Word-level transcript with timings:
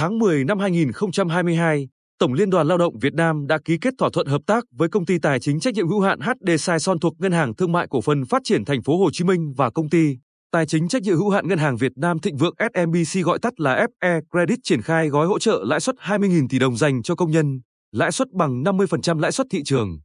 Tháng 0.00 0.18
10 0.18 0.44
năm 0.44 0.58
2022, 0.58 1.88
Tổng 2.18 2.32
Liên 2.32 2.50
đoàn 2.50 2.68
Lao 2.68 2.78
động 2.78 2.98
Việt 2.98 3.14
Nam 3.14 3.46
đã 3.46 3.58
ký 3.64 3.78
kết 3.80 3.94
thỏa 3.98 4.10
thuận 4.12 4.26
hợp 4.26 4.40
tác 4.46 4.64
với 4.72 4.88
công 4.88 5.06
ty 5.06 5.18
tài 5.18 5.40
chính 5.40 5.60
trách 5.60 5.74
nhiệm 5.74 5.88
hữu 5.88 6.00
hạn 6.00 6.20
HD 6.20 6.50
Saison 6.58 7.00
thuộc 7.00 7.14
Ngân 7.18 7.32
hàng 7.32 7.54
Thương 7.54 7.72
mại 7.72 7.86
Cổ 7.90 8.00
phần 8.00 8.24
Phát 8.24 8.42
triển 8.44 8.64
Thành 8.64 8.82
phố 8.82 8.98
Hồ 8.98 9.10
Chí 9.12 9.24
Minh 9.24 9.52
và 9.56 9.70
công 9.70 9.90
ty 9.90 10.16
tài 10.50 10.66
chính 10.66 10.88
trách 10.88 11.02
nhiệm 11.02 11.16
hữu 11.16 11.30
hạn 11.30 11.48
Ngân 11.48 11.58
hàng 11.58 11.76
Việt 11.76 11.92
Nam 11.96 12.18
Thịnh 12.18 12.36
Vượng 12.36 12.54
SMBC 12.74 13.24
gọi 13.24 13.38
tắt 13.38 13.60
là 13.60 13.86
FE 14.00 14.20
Credit 14.30 14.58
triển 14.62 14.82
khai 14.82 15.08
gói 15.08 15.26
hỗ 15.26 15.38
trợ 15.38 15.64
lãi 15.66 15.80
suất 15.80 15.94
20.000 15.96 16.46
tỷ 16.50 16.58
đồng 16.58 16.76
dành 16.76 17.02
cho 17.02 17.14
công 17.14 17.30
nhân, 17.30 17.60
lãi 17.92 18.12
suất 18.12 18.28
bằng 18.32 18.62
50% 18.62 19.18
lãi 19.18 19.32
suất 19.32 19.46
thị 19.50 19.62
trường. 19.64 19.98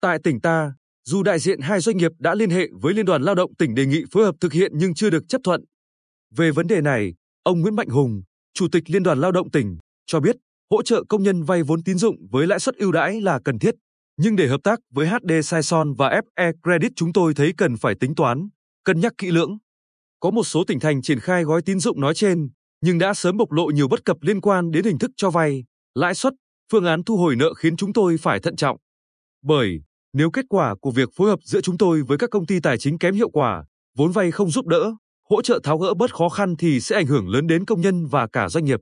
Tại 0.00 0.18
tỉnh 0.24 0.40
ta, 0.40 0.72
dù 1.06 1.22
đại 1.22 1.38
diện 1.38 1.60
hai 1.60 1.80
doanh 1.80 1.96
nghiệp 1.96 2.12
đã 2.18 2.34
liên 2.34 2.50
hệ 2.50 2.68
với 2.82 2.94
Liên 2.94 3.06
đoàn 3.06 3.22
Lao 3.22 3.34
động 3.34 3.54
tỉnh 3.58 3.74
đề 3.74 3.86
nghị 3.86 4.04
phối 4.12 4.24
hợp 4.24 4.34
thực 4.40 4.52
hiện 4.52 4.72
nhưng 4.74 4.94
chưa 4.94 5.10
được 5.10 5.22
chấp 5.28 5.40
thuận. 5.44 5.64
Về 6.36 6.50
vấn 6.50 6.66
đề 6.66 6.80
này, 6.80 7.14
ông 7.42 7.60
Nguyễn 7.60 7.76
Mạnh 7.76 7.88
Hùng, 7.88 8.22
Chủ 8.54 8.68
tịch 8.72 8.90
Liên 8.90 9.02
đoàn 9.02 9.20
Lao 9.20 9.32
động 9.32 9.50
tỉnh, 9.50 9.78
cho 10.06 10.20
biết 10.20 10.36
hỗ 10.70 10.82
trợ 10.82 11.04
công 11.08 11.22
nhân 11.22 11.42
vay 11.42 11.62
vốn 11.62 11.82
tín 11.82 11.98
dụng 11.98 12.16
với 12.30 12.46
lãi 12.46 12.60
suất 12.60 12.76
ưu 12.76 12.92
đãi 12.92 13.20
là 13.20 13.40
cần 13.44 13.58
thiết, 13.58 13.74
nhưng 14.16 14.36
để 14.36 14.48
hợp 14.48 14.60
tác 14.64 14.78
với 14.90 15.08
HD 15.08 15.32
Saison 15.44 15.94
và 15.94 16.20
FE 16.36 16.52
Credit 16.62 16.92
chúng 16.96 17.12
tôi 17.12 17.34
thấy 17.34 17.52
cần 17.56 17.76
phải 17.76 17.94
tính 18.00 18.14
toán, 18.14 18.48
cân 18.84 19.00
nhắc 19.00 19.12
kỹ 19.18 19.30
lưỡng. 19.30 19.58
Có 20.20 20.30
một 20.30 20.44
số 20.44 20.64
tỉnh 20.64 20.80
thành 20.80 21.02
triển 21.02 21.20
khai 21.20 21.44
gói 21.44 21.62
tín 21.62 21.80
dụng 21.80 22.00
nói 22.00 22.14
trên, 22.14 22.48
nhưng 22.80 22.98
đã 22.98 23.14
sớm 23.14 23.36
bộc 23.36 23.52
lộ 23.52 23.66
nhiều 23.66 23.88
bất 23.88 24.04
cập 24.04 24.16
liên 24.20 24.40
quan 24.40 24.70
đến 24.70 24.84
hình 24.84 24.98
thức 24.98 25.10
cho 25.16 25.30
vay, 25.30 25.64
lãi 25.94 26.14
suất, 26.14 26.32
phương 26.72 26.84
án 26.84 27.04
thu 27.04 27.16
hồi 27.16 27.36
nợ 27.36 27.54
khiến 27.54 27.76
chúng 27.76 27.92
tôi 27.92 28.16
phải 28.16 28.40
thận 28.40 28.56
trọng. 28.56 28.76
Bởi 29.42 29.80
nếu 30.12 30.30
kết 30.30 30.44
quả 30.48 30.74
của 30.80 30.90
việc 30.90 31.08
phối 31.16 31.28
hợp 31.28 31.38
giữa 31.42 31.60
chúng 31.60 31.78
tôi 31.78 32.02
với 32.02 32.18
các 32.18 32.30
công 32.30 32.46
ty 32.46 32.60
tài 32.60 32.78
chính 32.78 32.98
kém 32.98 33.14
hiệu 33.14 33.30
quả, 33.30 33.64
vốn 33.96 34.12
vay 34.12 34.30
không 34.30 34.50
giúp 34.50 34.66
đỡ, 34.66 34.94
hỗ 35.30 35.42
trợ 35.42 35.60
tháo 35.62 35.78
gỡ 35.78 35.94
bớt 35.94 36.14
khó 36.14 36.28
khăn 36.28 36.56
thì 36.56 36.80
sẽ 36.80 36.96
ảnh 36.96 37.06
hưởng 37.06 37.28
lớn 37.28 37.46
đến 37.46 37.64
công 37.64 37.80
nhân 37.80 38.06
và 38.06 38.26
cả 38.26 38.48
doanh 38.48 38.64
nghiệp. 38.64 38.80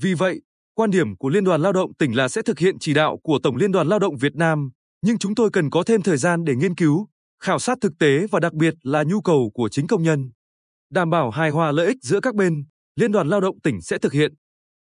Vì 0.00 0.14
vậy, 0.14 0.40
quan 0.74 0.90
điểm 0.90 1.16
của 1.16 1.28
Liên 1.28 1.44
đoàn 1.44 1.62
Lao 1.62 1.72
động 1.72 1.94
tỉnh 1.94 2.16
là 2.16 2.28
sẽ 2.28 2.42
thực 2.42 2.58
hiện 2.58 2.76
chỉ 2.80 2.94
đạo 2.94 3.18
của 3.22 3.38
Tổng 3.42 3.56
Liên 3.56 3.72
đoàn 3.72 3.88
Lao 3.88 3.98
động 3.98 4.16
Việt 4.16 4.36
Nam, 4.36 4.70
nhưng 5.02 5.18
chúng 5.18 5.34
tôi 5.34 5.50
cần 5.52 5.70
có 5.70 5.82
thêm 5.82 6.02
thời 6.02 6.16
gian 6.16 6.44
để 6.44 6.54
nghiên 6.56 6.74
cứu, 6.74 7.08
khảo 7.42 7.58
sát 7.58 7.78
thực 7.80 7.92
tế 7.98 8.26
và 8.30 8.40
đặc 8.40 8.54
biệt 8.54 8.74
là 8.82 9.02
nhu 9.02 9.20
cầu 9.20 9.50
của 9.54 9.68
chính 9.68 9.86
công 9.86 10.02
nhân. 10.02 10.30
Đảm 10.90 11.10
bảo 11.10 11.30
hài 11.30 11.50
hòa 11.50 11.72
lợi 11.72 11.86
ích 11.86 11.96
giữa 12.02 12.20
các 12.20 12.34
bên, 12.34 12.64
Liên 12.96 13.12
đoàn 13.12 13.28
Lao 13.28 13.40
động 13.40 13.60
tỉnh 13.60 13.80
sẽ 13.80 13.98
thực 13.98 14.12
hiện. 14.12 14.34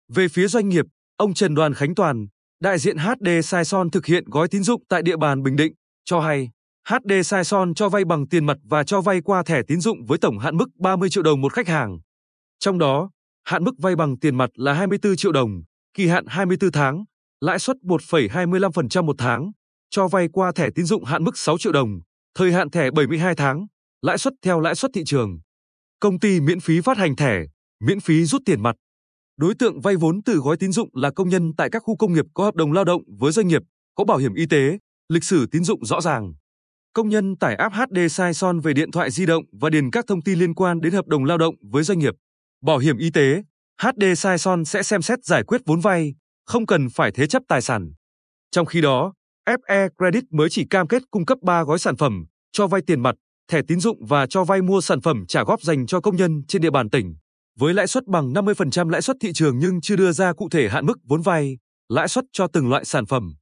Về 0.09 0.29
phía 0.29 0.49
doanh 0.49 0.69
nghiệp, 0.69 0.85
ông 1.17 1.35
Trần 1.35 1.55
Đoàn 1.55 1.75
Khánh 1.75 1.95
Toàn, 1.95 2.27
đại 2.61 2.79
diện 2.79 2.97
HD 2.97 3.29
Saison 3.45 3.91
thực 3.91 4.07
hiện 4.07 4.25
gói 4.27 4.49
tín 4.49 4.63
dụng 4.63 4.83
tại 4.89 5.03
địa 5.03 5.17
bàn 5.17 5.43
Bình 5.43 5.57
Định, 5.57 5.73
cho 6.05 6.21
hay 6.21 6.51
HD 6.91 7.13
Sai 7.25 7.45
Son 7.45 7.75
cho 7.75 7.89
vay 7.89 8.05
bằng 8.05 8.29
tiền 8.29 8.47
mặt 8.47 8.57
và 8.65 8.85
cho 8.85 9.01
vay 9.01 9.21
qua 9.21 9.43
thẻ 9.43 9.63
tín 9.67 9.81
dụng 9.81 10.05
với 10.05 10.19
tổng 10.19 10.39
hạn 10.39 10.57
mức 10.57 10.67
30 10.79 11.11
triệu 11.11 11.23
đồng 11.23 11.41
một 11.41 11.53
khách 11.53 11.69
hàng. 11.69 11.99
Trong 12.59 12.79
đó, 12.79 13.11
hạn 13.45 13.65
mức 13.65 13.73
vay 13.79 13.97
bằng 13.97 14.19
tiền 14.19 14.37
mặt 14.37 14.51
là 14.55 14.73
24 14.73 15.17
triệu 15.17 15.33
đồng, 15.33 15.63
kỳ 15.95 16.07
hạn 16.07 16.25
24 16.29 16.73
tháng, 16.73 17.05
lãi 17.41 17.59
suất 17.59 17.77
1,25% 17.83 19.05
một 19.05 19.17
tháng, 19.19 19.51
cho 19.91 20.09
vay 20.09 20.29
qua 20.33 20.53
thẻ 20.55 20.69
tín 20.75 20.85
dụng 20.85 21.05
hạn 21.05 21.25
mức 21.25 21.39
6 21.39 21.59
triệu 21.59 21.73
đồng, 21.73 22.01
thời 22.35 22.53
hạn 22.53 22.71
thẻ 22.71 22.91
72 22.91 23.35
tháng, 23.35 23.67
lãi 24.03 24.19
suất 24.19 24.33
theo 24.43 24.61
lãi 24.61 24.75
suất 24.75 24.91
thị 24.95 25.03
trường. 25.07 25.39
Công 26.01 26.21
ty 26.21 26.41
miễn 26.41 26.61
phí 26.61 26.81
phát 26.81 26.99
hành 26.99 27.17
thẻ, 27.17 27.41
miễn 27.81 28.01
phí 28.01 28.25
rút 28.25 28.43
tiền 28.45 28.63
mặt. 28.63 28.77
Đối 29.37 29.55
tượng 29.55 29.81
vay 29.81 29.97
vốn 29.97 30.23
từ 30.23 30.35
gói 30.35 30.57
tín 30.57 30.73
dụng 30.73 30.89
là 30.93 31.11
công 31.11 31.29
nhân 31.29 31.53
tại 31.57 31.71
các 31.71 31.83
khu 31.83 31.97
công 31.97 32.13
nghiệp 32.13 32.27
có 32.35 32.45
hợp 32.45 32.55
đồng 32.55 32.73
lao 32.73 32.85
động 32.85 33.03
với 33.19 33.33
doanh 33.33 33.49
nghiệp, 33.49 33.63
có 33.95 34.05
bảo 34.05 34.19
hiểm 34.19 34.35
y 34.35 34.47
tế, 34.47 34.79
lịch 35.09 35.25
sử 35.25 35.47
tín 35.47 35.65
dụng 35.65 35.85
rõ 35.85 36.01
ràng. 36.01 36.35
Công 36.93 37.09
nhân 37.09 37.37
tải 37.37 37.55
app 37.55 37.75
HD 37.75 37.99
Sai 38.11 38.35
Son 38.35 38.61
về 38.61 38.73
điện 38.73 38.91
thoại 38.91 39.11
di 39.11 39.27
động 39.27 39.45
và 39.53 39.71
điền 39.71 39.91
các 39.91 40.05
thông 40.07 40.23
tin 40.23 40.39
liên 40.39 40.55
quan 40.55 40.81
đến 40.81 40.93
hợp 40.93 41.07
đồng 41.07 41.25
lao 41.25 41.39
động 41.39 41.55
với 41.71 41.83
doanh 41.83 41.99
nghiệp, 41.99 42.15
bảo 42.63 42.79
hiểm 42.79 42.99
y 42.99 43.11
tế. 43.11 43.43
HD 43.83 44.05
Sai 44.17 44.39
Son 44.39 44.65
sẽ 44.65 44.83
xem 44.83 45.03
xét 45.03 45.25
giải 45.25 45.43
quyết 45.43 45.61
vốn 45.67 45.81
vay, 45.81 46.15
không 46.47 46.67
cần 46.67 46.89
phải 46.91 47.11
thế 47.13 47.27
chấp 47.27 47.43
tài 47.49 47.63
sản. 47.63 47.93
Trong 48.51 48.67
khi 48.67 48.81
đó, 48.81 49.13
FE 49.49 49.89
Credit 49.99 50.25
mới 50.31 50.49
chỉ 50.51 50.65
cam 50.71 50.89
kết 50.89 51.03
cung 51.11 51.27
cấp 51.27 51.39
3 51.43 51.63
gói 51.63 51.79
sản 51.79 51.97
phẩm, 51.97 52.25
cho 52.53 52.67
vay 52.67 52.81
tiền 52.87 53.01
mặt, 53.01 53.15
thẻ 53.51 53.61
tín 53.69 53.81
dụng 53.81 54.07
và 54.07 54.27
cho 54.27 54.45
vay 54.45 54.63
mua 54.63 54.81
sản 54.81 55.01
phẩm 55.01 55.25
trả 55.29 55.45
góp 55.45 55.63
dành 55.63 55.87
cho 55.87 56.01
công 56.01 56.17
nhân 56.17 56.43
trên 56.49 56.63
địa 56.63 56.71
bàn 56.71 56.91
tỉnh, 56.91 57.15
với 57.59 57.75
lãi 57.75 57.87
suất 57.87 58.07
bằng 58.07 58.33
50% 58.33 58.89
lãi 58.89 59.03
suất 59.03 59.17
thị 59.21 59.31
trường 59.35 59.59
nhưng 59.59 59.81
chưa 59.81 59.97
đưa 59.97 60.13
ra 60.13 60.33
cụ 60.33 60.49
thể 60.49 60.69
hạn 60.69 60.87
mức 60.87 60.99
vốn 61.05 61.23
vay, 61.23 61.59
lãi 61.89 62.09
suất 62.09 62.25
cho 62.33 62.47
từng 62.53 62.69
loại 62.69 62.85
sản 62.85 63.07
phẩm. 63.07 63.35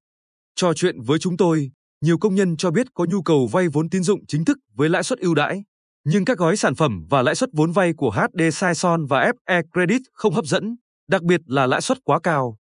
Trò 0.54 0.72
chuyện 0.74 1.00
với 1.00 1.18
chúng 1.18 1.36
tôi, 1.36 1.70
nhiều 2.00 2.18
công 2.18 2.34
nhân 2.34 2.56
cho 2.56 2.70
biết 2.70 2.86
có 2.94 3.06
nhu 3.10 3.22
cầu 3.22 3.46
vay 3.46 3.68
vốn 3.68 3.90
tín 3.90 4.02
dụng 4.02 4.26
chính 4.26 4.44
thức 4.44 4.58
với 4.74 4.88
lãi 4.88 5.02
suất 5.02 5.18
ưu 5.18 5.34
đãi, 5.34 5.62
nhưng 6.04 6.24
các 6.24 6.38
gói 6.38 6.56
sản 6.56 6.74
phẩm 6.74 7.04
và 7.10 7.22
lãi 7.22 7.34
suất 7.34 7.48
vốn 7.52 7.72
vay 7.72 7.92
của 7.96 8.10
HD 8.10 8.42
Saison 8.52 9.06
và 9.06 9.32
FE 9.46 9.62
Credit 9.72 10.02
không 10.12 10.34
hấp 10.34 10.44
dẫn, 10.44 10.76
đặc 11.08 11.22
biệt 11.22 11.40
là 11.46 11.66
lãi 11.66 11.80
suất 11.80 11.98
quá 12.04 12.20
cao. 12.22 12.56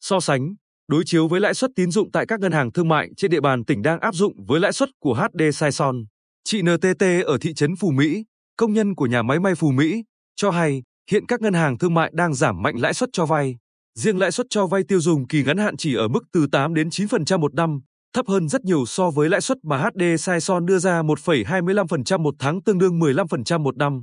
So 0.00 0.20
sánh, 0.20 0.54
đối 0.88 1.02
chiếu 1.06 1.28
với 1.28 1.40
lãi 1.40 1.54
suất 1.54 1.70
tín 1.76 1.90
dụng 1.90 2.10
tại 2.12 2.26
các 2.26 2.40
ngân 2.40 2.52
hàng 2.52 2.72
thương 2.72 2.88
mại 2.88 3.08
trên 3.16 3.30
địa 3.30 3.40
bàn 3.40 3.64
tỉnh 3.64 3.82
đang 3.82 4.00
áp 4.00 4.14
dụng 4.14 4.32
với 4.46 4.60
lãi 4.60 4.72
suất 4.72 4.88
của 5.00 5.14
HD 5.14 5.42
Saison. 5.54 6.04
Chị 6.44 6.62
NTT 6.62 7.04
ở 7.24 7.38
thị 7.40 7.54
trấn 7.54 7.76
Phù 7.76 7.90
Mỹ, 7.90 8.24
công 8.56 8.72
nhân 8.72 8.94
của 8.94 9.06
nhà 9.06 9.22
máy 9.22 9.40
may 9.40 9.54
Phù 9.54 9.70
Mỹ, 9.70 10.04
cho 10.36 10.50
hay 10.50 10.82
hiện 11.10 11.26
các 11.26 11.40
ngân 11.40 11.54
hàng 11.54 11.78
thương 11.78 11.94
mại 11.94 12.10
đang 12.14 12.34
giảm 12.34 12.62
mạnh 12.62 12.74
lãi 12.76 12.94
suất 12.94 13.08
cho 13.12 13.26
vay. 13.26 13.56
Riêng 13.98 14.18
lãi 14.18 14.32
suất 14.32 14.46
cho 14.50 14.66
vay 14.66 14.82
tiêu 14.88 15.00
dùng 15.00 15.26
kỳ 15.26 15.42
ngắn 15.44 15.58
hạn 15.58 15.76
chỉ 15.76 15.94
ở 15.94 16.08
mức 16.08 16.24
từ 16.32 16.46
8 16.52 16.74
đến 16.74 16.88
9% 16.88 17.38
một 17.38 17.54
năm, 17.54 17.80
thấp 18.12 18.28
hơn 18.28 18.48
rất 18.48 18.64
nhiều 18.64 18.86
so 18.86 19.10
với 19.10 19.28
lãi 19.28 19.40
suất 19.40 19.58
mà 19.62 19.78
HD 19.78 20.02
Saison 20.18 20.66
đưa 20.66 20.78
ra 20.78 21.02
1,25% 21.02 22.20
một 22.20 22.34
tháng 22.38 22.62
tương 22.62 22.78
đương 22.78 23.00
15% 23.00 23.60
một 23.60 23.76
năm. 23.76 24.02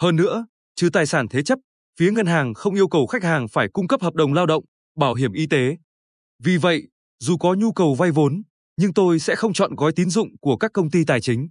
Hơn 0.00 0.16
nữa, 0.16 0.46
trừ 0.76 0.90
tài 0.92 1.06
sản 1.06 1.28
thế 1.28 1.42
chấp, 1.42 1.58
phía 1.98 2.12
ngân 2.12 2.26
hàng 2.26 2.54
không 2.54 2.74
yêu 2.74 2.88
cầu 2.88 3.06
khách 3.06 3.22
hàng 3.22 3.48
phải 3.48 3.68
cung 3.72 3.88
cấp 3.88 4.02
hợp 4.02 4.14
đồng 4.14 4.32
lao 4.32 4.46
động, 4.46 4.64
bảo 4.96 5.14
hiểm 5.14 5.32
y 5.32 5.46
tế. 5.46 5.76
Vì 6.42 6.56
vậy, 6.56 6.88
dù 7.20 7.36
có 7.36 7.54
nhu 7.54 7.72
cầu 7.72 7.94
vay 7.94 8.10
vốn, 8.10 8.42
nhưng 8.76 8.94
tôi 8.94 9.18
sẽ 9.18 9.36
không 9.36 9.52
chọn 9.52 9.74
gói 9.74 9.92
tín 9.96 10.10
dụng 10.10 10.28
của 10.40 10.56
các 10.56 10.70
công 10.74 10.90
ty 10.90 11.04
tài 11.04 11.20
chính. 11.20 11.48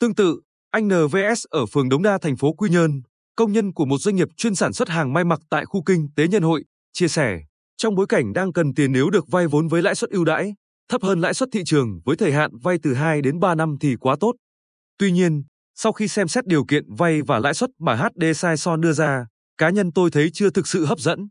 Tương 0.00 0.14
tự, 0.14 0.40
anh 0.70 0.88
NVS 0.88 1.44
ở 1.50 1.66
phường 1.66 1.88
Đống 1.88 2.02
Đa 2.02 2.18
thành 2.18 2.36
phố 2.36 2.52
Quy 2.52 2.70
Nhơn, 2.70 3.02
công 3.36 3.52
nhân 3.52 3.72
của 3.72 3.84
một 3.84 3.98
doanh 3.98 4.16
nghiệp 4.16 4.28
chuyên 4.36 4.54
sản 4.54 4.72
xuất 4.72 4.88
hàng 4.88 5.12
may 5.12 5.24
mặc 5.24 5.40
tại 5.50 5.64
khu 5.66 5.82
kinh 5.82 6.08
tế 6.16 6.28
Nhân 6.28 6.42
Hội, 6.42 6.64
chia 6.92 7.08
sẻ, 7.08 7.40
trong 7.76 7.94
bối 7.94 8.06
cảnh 8.08 8.32
đang 8.32 8.52
cần 8.52 8.74
tiền 8.74 8.92
nếu 8.92 9.10
được 9.10 9.24
vay 9.28 9.46
vốn 9.46 9.68
với 9.68 9.82
lãi 9.82 9.94
suất 9.94 10.10
ưu 10.10 10.24
đãi, 10.24 10.54
thấp 10.88 11.02
hơn 11.02 11.20
lãi 11.20 11.34
suất 11.34 11.48
thị 11.52 11.62
trường 11.66 12.00
với 12.04 12.16
thời 12.16 12.32
hạn 12.32 12.50
vay 12.62 12.78
từ 12.82 12.94
2 12.94 13.22
đến 13.22 13.40
3 13.40 13.54
năm 13.54 13.76
thì 13.80 13.96
quá 14.00 14.16
tốt. 14.20 14.32
Tuy 14.98 15.12
nhiên, 15.12 15.42
sau 15.74 15.92
khi 15.92 16.08
xem 16.08 16.28
xét 16.28 16.46
điều 16.46 16.64
kiện 16.64 16.94
vay 16.94 17.22
và 17.22 17.38
lãi 17.38 17.54
suất 17.54 17.70
mà 17.78 17.94
HD 17.94 18.24
Sai 18.34 18.56
Son 18.56 18.80
đưa 18.80 18.92
ra, 18.92 19.26
cá 19.58 19.70
nhân 19.70 19.92
tôi 19.92 20.10
thấy 20.10 20.30
chưa 20.32 20.50
thực 20.50 20.66
sự 20.66 20.84
hấp 20.84 20.98
dẫn. 20.98 21.28